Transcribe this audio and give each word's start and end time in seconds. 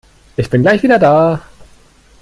Ich 0.35 0.49
bin 0.49 0.63
gleich 0.63 0.81
wieder 0.81 0.97
da. 0.97 1.43